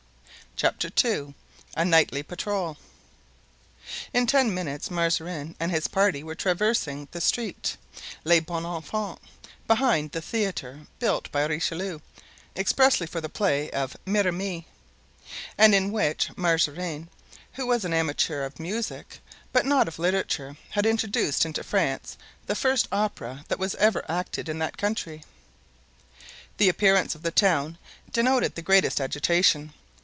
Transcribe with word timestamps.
Chapter 0.57 0.91
II. 1.03 1.33
A 1.75 1.83
Nightly 1.83 2.21
Patrol. 2.21 2.77
In 4.13 4.27
ten 4.27 4.53
minutes 4.53 4.91
Mazarin 4.91 5.55
and 5.59 5.71
his 5.71 5.87
party 5.87 6.21
were 6.23 6.35
traversing 6.35 7.07
the 7.11 7.21
street 7.21 7.77
"Les 8.25 8.41
Bons 8.41 8.65
Enfants" 8.67 9.21
behind 9.65 10.11
the 10.11 10.21
theatre 10.21 10.81
built 10.99 11.31
by 11.31 11.45
Richelieu 11.45 11.99
expressly 12.55 13.07
for 13.07 13.19
the 13.21 13.29
play 13.29 13.71
of 13.71 13.97
"Mirame," 14.05 14.65
and 15.57 15.73
in 15.73 15.91
which 15.91 16.29
Mazarin, 16.37 17.09
who 17.53 17.65
was 17.65 17.83
an 17.83 17.93
amateur 17.93 18.43
of 18.43 18.59
music, 18.59 19.19
but 19.51 19.65
not 19.65 19.87
of 19.87 19.97
literature, 19.99 20.57
had 20.71 20.85
introduced 20.85 21.43
into 21.43 21.63
France 21.63 22.17
the 22.45 22.55
first 22.55 22.87
opera 22.91 23.45
that 23.47 23.57
was 23.57 23.73
ever 23.75 24.05
acted 24.07 24.47
in 24.47 24.59
that 24.59 24.77
country. 24.77 25.23
The 26.57 26.69
appearance 26.69 27.15
of 27.15 27.23
the 27.23 27.31
town 27.31 27.79
denoted 28.11 28.53
the 28.53 28.61
greatest 28.61 29.01
agitation. 29.01 29.73